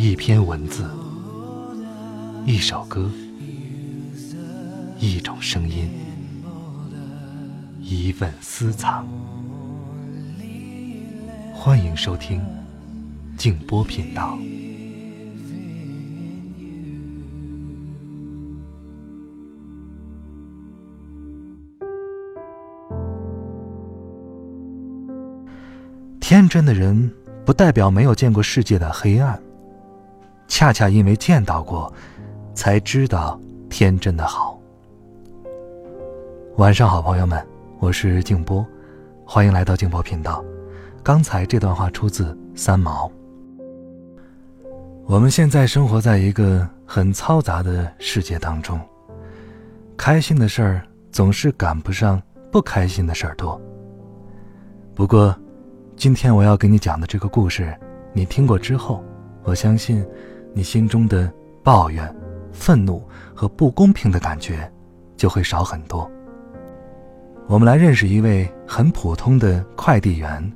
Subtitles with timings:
[0.00, 0.88] 一篇文字，
[2.46, 3.10] 一首歌，
[5.00, 5.90] 一种声音，
[7.80, 9.04] 一份私藏。
[11.52, 12.40] 欢迎收听
[13.36, 14.38] 静波频道。
[26.20, 27.12] 天真的人，
[27.44, 29.42] 不代表没有见过世界的黑暗。
[30.48, 31.92] 恰恰因为见到过，
[32.54, 34.58] 才知道天真的好。
[36.56, 37.46] 晚上好，朋友们，
[37.78, 38.66] 我是静波，
[39.24, 40.42] 欢迎来到静波频道。
[41.02, 43.10] 刚才这段话出自三毛。
[45.04, 48.80] 我们现在生活在一个很嘈杂的世界当中，
[49.96, 52.20] 开心的事儿总是赶不上
[52.50, 53.60] 不开心的事儿多。
[54.94, 55.34] 不过，
[55.94, 57.72] 今天我要给你讲的这个故事，
[58.14, 59.04] 你听过之后，
[59.44, 60.04] 我相信，
[60.54, 62.14] 你心中的抱怨、
[62.52, 64.70] 愤怒和不公平的感觉
[65.16, 66.10] 就会少很多。
[67.46, 70.52] 我们来认识一位很普通的快递员，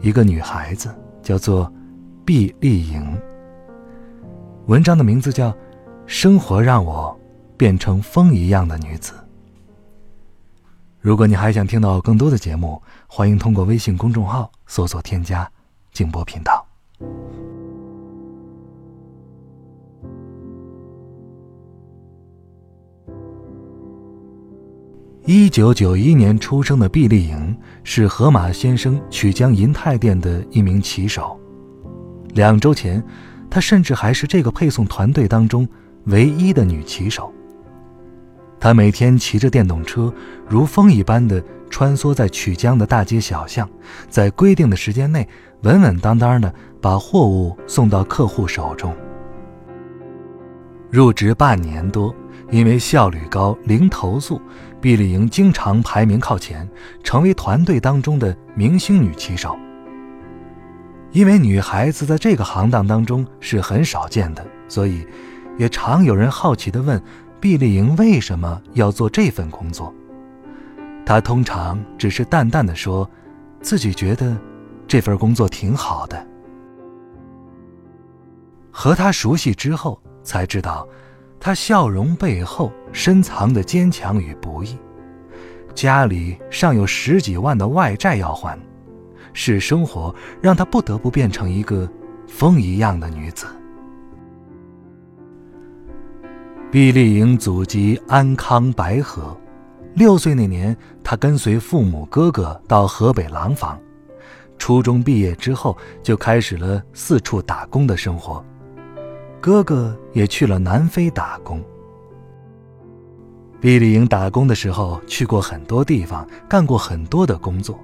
[0.00, 1.72] 一个女孩子，叫做
[2.24, 3.18] 毕丽颖。
[4.66, 5.50] 文章的名字叫
[6.06, 7.18] 《生活让我
[7.56, 9.12] 变成风一样的女子》。
[11.00, 15.50] 如果你还想听到更多的节目，欢迎通过微信公众号搜索添加
[15.92, 16.66] “静波频道”。
[25.26, 31.40] 一九九一年出生的毕丽颖是河马先生曲江银泰店的一名骑手。
[32.34, 33.02] 两周前，
[33.48, 35.66] 她甚至还是这个配送团队当中
[36.04, 37.32] 唯一的女骑手。
[38.60, 40.12] 她每天骑着电动车，
[40.46, 43.66] 如风一般的穿梭在曲江的大街小巷，
[44.10, 45.26] 在规定的时间内，
[45.62, 48.94] 稳稳当当的把货物送到客户手中。
[50.90, 52.14] 入职半年多，
[52.52, 54.40] 因为效率高、零投诉，
[54.84, 56.68] 毕丽颖经常排名靠前，
[57.02, 59.58] 成为团队当中的明星女棋手。
[61.10, 65.06] 因为女孩子在这个行当当中是很少见的，所以
[65.56, 67.02] 也常有人好奇地问。
[67.40, 69.90] 毕丽颖为什么要做这份工作？
[71.06, 73.10] 她通常只是淡淡的说，
[73.62, 74.36] 自己觉得
[74.86, 76.26] 这份工作挺好的。
[78.70, 80.86] 和她熟悉之后，才知道，
[81.44, 84.78] 她笑容背后深藏的坚强与不易。
[85.74, 88.58] 家里尚有十几万的外债要还，
[89.34, 91.86] 是生活让她不得不变成一个
[92.26, 93.44] 风一样的女子。
[96.72, 99.38] 毕丽颖祖籍安康白河，
[99.92, 103.78] 六岁那年，她跟随父母、哥哥到河北廊坊。
[104.56, 108.42] 初中毕业之后，就开始了四处打工的生活。
[109.44, 111.62] 哥哥也去了南非打工。
[113.60, 117.78] 毕丽颖打工的时候，去过很多地方，干过很多的工作。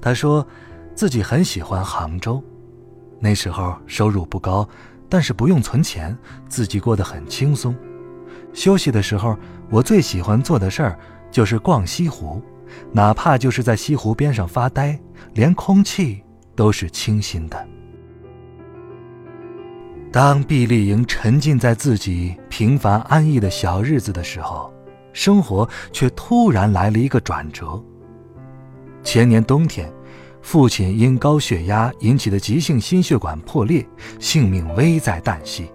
[0.00, 0.46] 她说，
[0.94, 2.40] 自己很喜欢杭州，
[3.18, 4.64] 那时候收入不高，
[5.08, 6.16] 但是不用存钱，
[6.48, 7.74] 自己过得很轻松。
[8.52, 9.36] 休息的时候，
[9.70, 10.96] 我最喜欢做的事儿
[11.32, 12.40] 就是逛西湖，
[12.92, 14.96] 哪怕就是在西湖边上发呆，
[15.34, 16.22] 连空气
[16.54, 17.66] 都是清新的。
[20.12, 24.72] 当毕丽莹沉浸在自己平凡安逸的小日子的时候，
[25.12, 27.80] 生活却突然来了一个转折。
[29.04, 29.88] 前年冬天，
[30.42, 33.86] 父亲因高血压引起的急性心血管破裂，
[34.18, 35.70] 性命危在旦夕。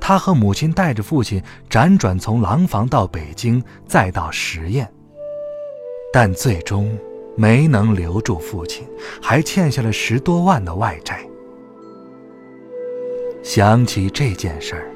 [0.00, 4.88] 他和母亲带着父亲辗转从廊坊到北京，再到十堰，
[6.10, 6.98] 但最终
[7.36, 8.88] 没能留住父亲，
[9.20, 11.20] 还欠下了十多万的外债。
[13.42, 14.90] 想起这件事儿，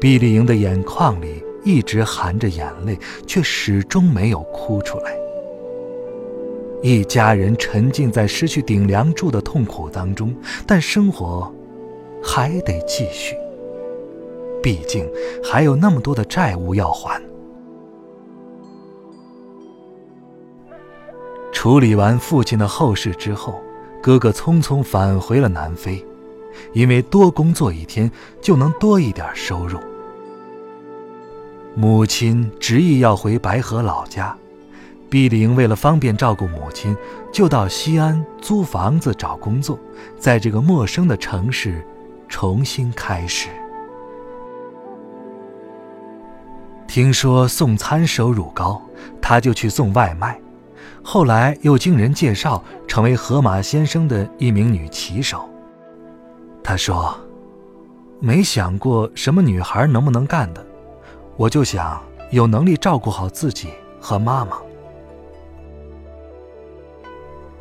[0.00, 5.16] 毕丽莹的眼眶里一直含着眼泪，却始终没有哭出来。
[6.82, 10.34] 一家人沉浸在失去顶梁柱的痛苦当中，
[10.66, 11.52] 但生活
[12.22, 13.34] 还得继续。
[14.62, 15.08] 毕竟
[15.42, 17.20] 还有那么多的债务要还。
[21.52, 23.60] 处理完父亲的后事之后，
[24.02, 26.04] 哥哥匆匆返回了南非，
[26.72, 28.10] 因为多工作一天
[28.40, 29.78] 就能多一点收入。
[31.74, 34.34] 母亲执意要回白河老家，
[35.10, 36.96] 碧玲为了方便照顾母亲，
[37.30, 39.78] 就到西安租房子找工作，
[40.18, 41.84] 在这个陌生的城市
[42.28, 43.48] 重新开始。
[46.88, 48.80] 听说送餐收入高，
[49.20, 50.40] 他就去送外卖。
[51.02, 55.46] 后来又经人介绍，成为河马先生的一名女骑手。
[56.66, 57.16] 他说
[58.18, 60.66] ：“没想过什么女孩能不能干的，
[61.36, 62.02] 我就想
[62.32, 63.68] 有能力照顾好自己
[64.00, 64.58] 和妈妈。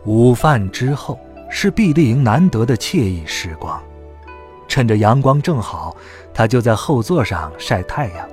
[0.05, 1.19] 午饭之后
[1.51, 3.79] 是毕丽莹难得的惬意时光，
[4.67, 5.95] 趁着阳光正好，
[6.33, 8.27] 她就在后座上晒太阳。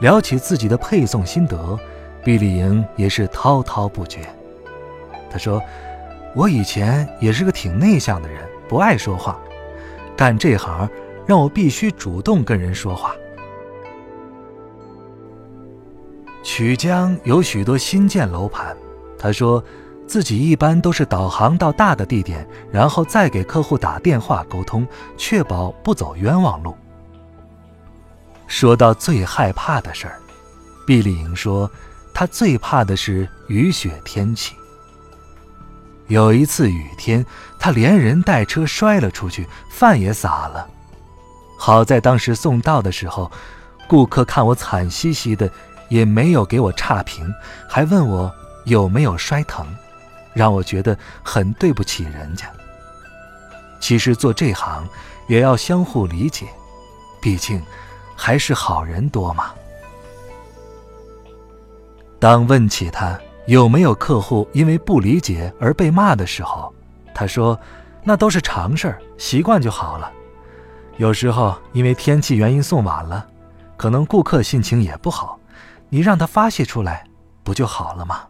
[0.00, 1.78] 聊起自己的配送心得，
[2.24, 4.20] 毕丽莹也是滔滔不绝。
[5.30, 5.62] 她说
[6.34, 9.40] ：“我以前也是个挺内向的人，不爱说话。
[10.16, 10.88] 干这行
[11.26, 13.14] 让我必须主动跟人说话。”
[16.42, 18.76] 曲江有许多新建楼盘，
[19.18, 19.62] 他说
[20.06, 24.86] 自己一般都是导航到大的地点，然后再给客户打电话沟通，
[25.16, 26.74] 确保不走冤枉路。
[28.46, 30.18] 说到最害怕的事儿，
[30.86, 31.70] 毕丽莹说，
[32.14, 34.54] 她最怕的是雨雪天气。
[36.08, 37.24] 有一次雨天，
[37.58, 40.68] 他连人带车摔了出去，饭也洒了。
[41.58, 43.30] 好在当时送到的时候，
[43.86, 45.50] 顾客看我惨兮兮的，
[45.88, 47.32] 也没有给我差评，
[47.68, 48.32] 还问我
[48.64, 49.66] 有没有摔疼，
[50.34, 52.50] 让我觉得很对不起人家。
[53.80, 54.86] 其实做这行，
[55.28, 56.46] 也要相互理解，
[57.20, 57.62] 毕竟。
[58.20, 59.52] 还是好人多嘛。
[62.18, 63.16] 当问起他
[63.48, 66.70] 有没有客户因为不理解而被骂的时候，
[67.14, 67.58] 他说
[68.04, 70.12] ：“那都是常事儿，习惯就好了。
[70.98, 73.26] 有时候因为天气原因送晚了，
[73.74, 75.40] 可能顾客心情也不好，
[75.88, 77.06] 你让他发泄出来，
[77.42, 78.20] 不就好了吗？”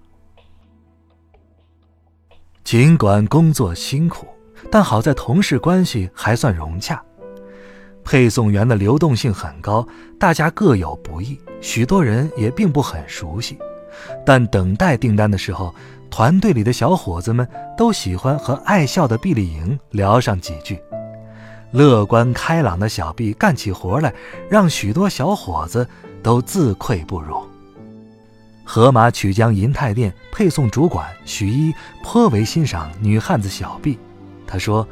[2.62, 4.29] 尽管工作辛苦，
[4.70, 7.03] 但好在同事关系还算融洽。
[8.05, 9.85] 配送员的流动性很高，
[10.17, 13.59] 大家各有不易，许多人也并不很熟悉。
[14.25, 15.75] 但等待订单的时候，
[16.11, 17.47] 团队里的小伙子们
[17.77, 20.81] 都喜欢和爱笑的毕丽莹聊上几句。
[21.71, 24.12] 乐观开朗的小毕干起活来，
[24.49, 25.87] 让许多小伙子
[26.23, 27.37] 都自愧不如。
[28.65, 33.99] 河马曲江银泰店配送主管许一颇为欣赏女汉子小毕，
[34.47, 34.87] 他说：“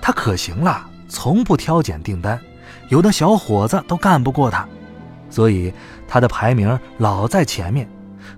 [0.00, 2.40] 她可行了。”从不挑拣订单，
[2.88, 4.66] 有的小伙子都干不过她，
[5.30, 5.72] 所以
[6.08, 7.88] 她的排名老在前面，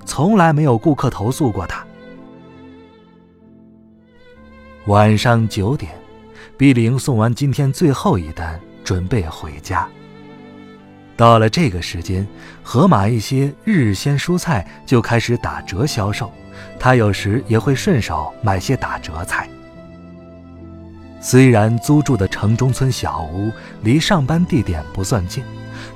[0.06, 1.84] 从来没有顾客投诉过他。
[4.86, 5.92] 晚上九点，
[6.56, 9.86] 毕玲送完今天最后一单，准备回家。
[11.16, 12.26] 到了这个时间，
[12.62, 16.30] 盒马一些日鲜蔬菜就开始打折销售，
[16.78, 19.48] 他有时也会顺手买些打折菜。
[21.20, 23.50] 虽然租住的城中村小屋
[23.82, 25.42] 离上班地点不算近，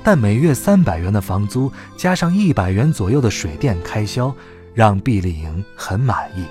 [0.03, 4.33] 但每月三百元的房租加上一百元左右的水电开销，
[4.73, 6.45] 让毕丽莹很满意。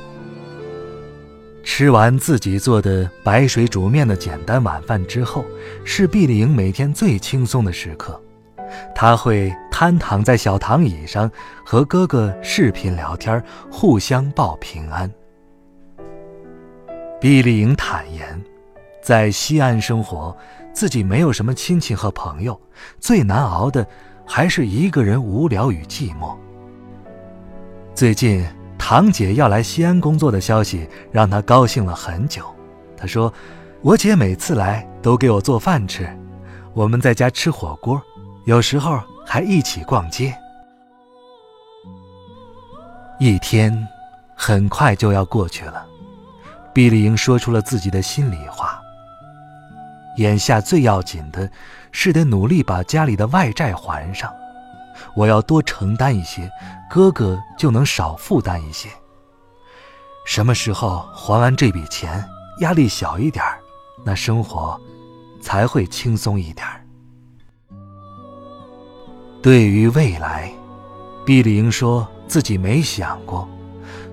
[1.63, 5.45] 吃完自己做的白水煮面的简单晚饭之后，
[5.85, 8.21] 是毕丽莹每天最轻松的时刻。
[8.95, 11.31] 她会瘫躺在小躺椅上，
[11.65, 15.11] 和哥哥视频聊天，互相报平安。
[17.21, 18.41] 毕丽莹坦言。
[19.11, 20.37] 在西安生活，
[20.73, 22.61] 自己没有什么亲戚和朋友，
[23.01, 23.85] 最难熬的
[24.25, 26.37] 还是一个人无聊与寂寞。
[27.93, 28.47] 最近
[28.79, 32.45] 堂姐要来西安工作的消息让她高兴了很久。
[32.97, 33.35] 她说
[33.83, 36.09] ：“我姐每次来都给我做饭吃，
[36.73, 38.01] 我们在家吃火锅，
[38.45, 40.33] 有时候还一起逛街。”
[43.19, 43.77] 一天
[44.37, 45.85] 很快就要过去了，
[46.73, 48.80] 毕丽英说出了自己的心里话。
[50.21, 51.51] 眼下最要紧的，
[51.93, 54.31] 是得努力把家里的外债还上。
[55.15, 56.51] 我要多承担一些，
[56.91, 58.91] 哥哥就能少负担一些。
[60.27, 62.23] 什么时候还完这笔钱，
[62.61, 63.43] 压力小一点
[64.05, 64.79] 那生活
[65.41, 66.67] 才会轻松一点
[69.41, 70.53] 对于未来，
[71.25, 73.49] 毕丽英说自己没想过，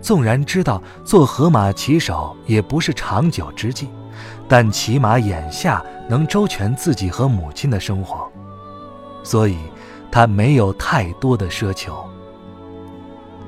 [0.02, 3.90] 纵然知道做河马骑手也不是长久之计。
[4.48, 8.32] 但起码眼下能周全自己和母亲的生活，
[9.24, 9.58] 所以
[10.10, 12.04] 他没有太多的奢求。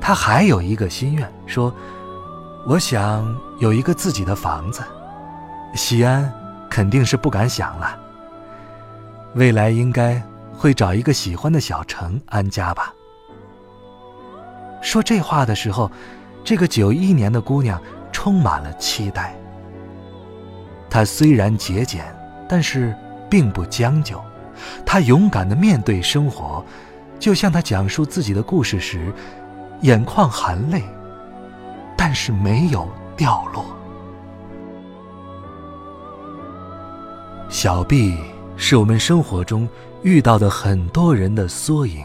[0.01, 1.74] 他还有一个心愿，说
[2.68, 4.82] ：“我想有一个自己的房子。
[5.75, 6.32] 西安
[6.70, 7.98] 肯定是不敢想了，
[9.36, 10.22] 未来应该
[10.58, 12.94] 会找一个喜欢的小城安家吧。”
[14.82, 15.89] 说这话的时候，
[16.44, 19.36] 这个九一年的姑娘充满了期待。
[20.89, 22.03] 他虽然节俭，
[22.48, 22.96] 但是
[23.29, 24.19] 并不将就。
[24.86, 26.65] 他勇敢地面对生活，
[27.19, 29.13] 就像他讲述自己的故事时，
[29.81, 30.84] 眼眶含泪，
[31.96, 33.65] 但是没有掉落。
[37.50, 38.17] 小毕
[38.58, 39.67] 是我们生活中
[40.03, 42.03] 遇到的很多人的缩影。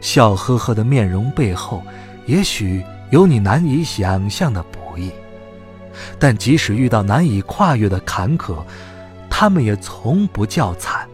[0.00, 1.82] 笑呵呵的面容背后，
[2.26, 4.85] 也许有你难以想象的不。
[6.18, 8.56] 但即使遇到难以跨越的坎坷，
[9.28, 11.08] 他们也从不叫惨。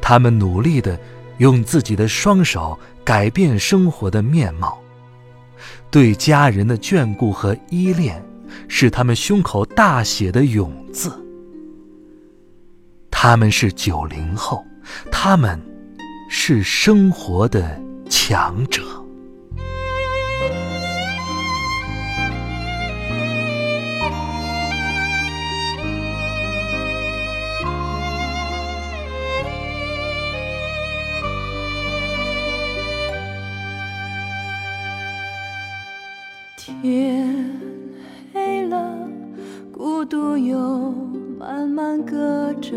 [0.00, 0.98] 他们努力的
[1.38, 4.78] 用自己的双手改变生活的面貌。
[5.90, 8.22] 对家人的眷顾和依恋，
[8.68, 11.12] 是他们胸口大写的勇字。
[13.10, 14.64] 他们是九零后，
[15.10, 15.60] 他们
[16.28, 17.80] 是生活的
[18.10, 19.03] 强者。
[36.66, 37.28] 天
[38.32, 39.06] 黑了，
[39.70, 40.94] 孤独又
[41.38, 42.74] 慢慢隔着，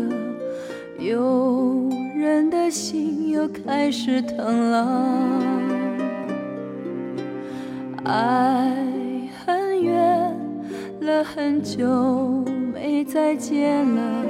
[0.98, 5.16] 有人的心又开始疼了。
[8.04, 8.76] 爱
[9.42, 10.36] 很远
[11.00, 14.22] 了，很久没再见了，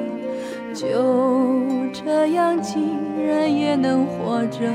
[0.72, 0.86] 就
[1.92, 2.80] 这样竟
[3.26, 4.70] 然也能活着。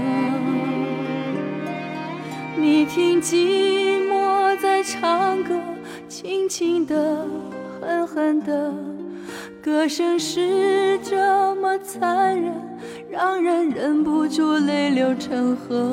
[2.57, 3.82] 你听寂寞在
[5.03, 5.59] 唱歌，
[6.07, 7.27] 轻轻的，
[7.81, 8.73] 狠狠的，
[9.61, 12.53] 歌声是这么残忍，
[13.11, 15.91] 让人忍不住泪流成河。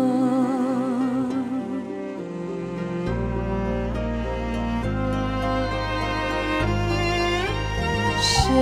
[8.23, 8.55] 谁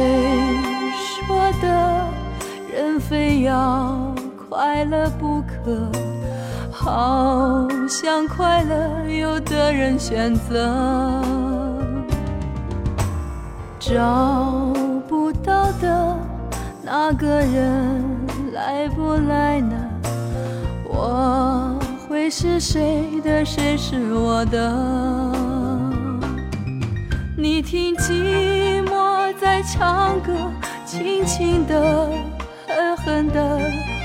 [0.97, 2.09] 说的
[2.73, 4.15] 人非要
[4.49, 5.93] 快乐不可？
[6.81, 11.21] 好像快乐，有的人选择
[13.81, 14.73] 找
[15.09, 16.17] 不到的
[16.83, 18.01] 那个人
[18.53, 19.77] 来不来呢？
[20.85, 21.77] 我
[22.09, 23.45] 会是谁的？
[23.45, 24.73] 谁是我的？
[27.37, 30.33] 你听寂寞在唱歌，
[30.87, 32.09] 轻轻的，
[32.69, 33.98] 狠狠的。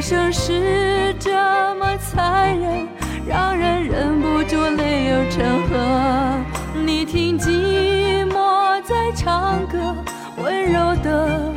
[0.00, 1.30] 歌声是这
[1.74, 2.88] 么残忍，
[3.28, 6.42] 让人忍不住泪流成河。
[6.74, 9.94] 你听寂寞在唱歌，
[10.42, 11.52] 温柔的，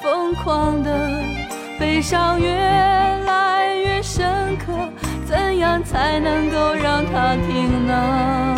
[0.00, 1.20] 疯狂的，
[1.80, 4.72] 悲伤越来越深刻，
[5.26, 8.54] 怎样才能够让它停呢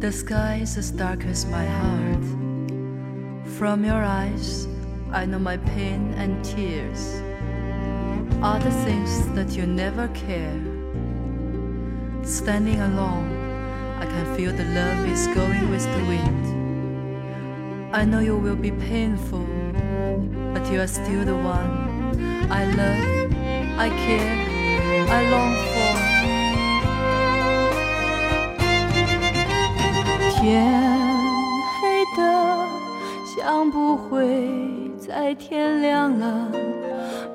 [0.00, 2.41] ？The sky is as dark as my heart.
[3.62, 4.66] From your eyes,
[5.12, 7.22] I know my pain and tears
[8.42, 10.60] are the things that you never care.
[12.24, 13.30] Standing alone,
[14.00, 16.44] I can feel the love is going with the wind.
[17.94, 19.46] I know you will be painful,
[20.52, 23.32] but you are still the one I love,
[23.78, 25.92] I care, I long for.
[30.42, 30.81] 天
[34.12, 36.52] 会在天亮了，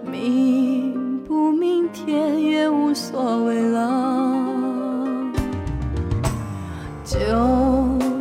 [0.05, 4.46] 明不明天也无所谓了，
[7.03, 7.17] 就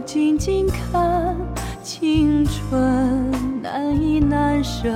[0.07, 1.37] 静静看
[1.83, 4.89] 青春难以难舍，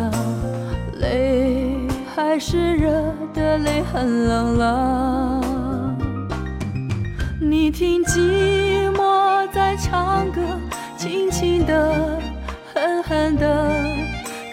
[0.99, 2.91] 泪还是热
[3.35, 5.45] 的，泪很冷了。
[7.39, 10.41] 你听寂寞在唱歌，
[10.97, 12.19] 轻轻的。
[13.11, 13.73] 狠狠的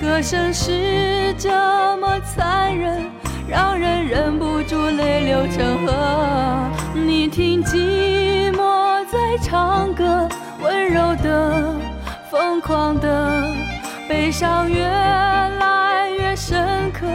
[0.01, 1.51] 歌声是这
[1.97, 3.05] 么残忍，
[3.47, 5.93] 让人忍不住泪流成河。
[6.95, 10.27] 你听寂寞在唱歌，
[10.59, 11.75] 温柔的，
[12.31, 13.47] 疯狂的，
[14.09, 17.05] 悲伤越来越深刻，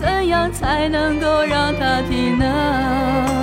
[0.00, 3.33] 怎样才能够让它停呢？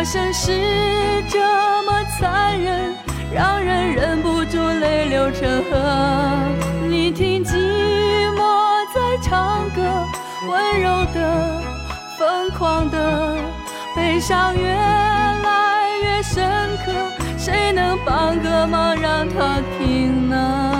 [0.00, 0.50] 歌声是
[1.28, 1.38] 这
[1.82, 2.94] 么残忍，
[3.34, 5.76] 让人忍不住泪流成河。
[6.88, 7.52] 你听寂
[8.34, 8.40] 寞
[8.94, 9.82] 在唱歌，
[10.48, 11.62] 温柔的，
[12.18, 13.36] 疯狂的，
[13.94, 16.50] 悲伤越来越深
[16.86, 16.94] 刻，
[17.36, 20.79] 谁能帮个忙让它停呢？